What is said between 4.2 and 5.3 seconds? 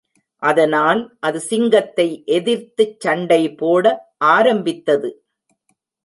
ஆரம்பித்தது.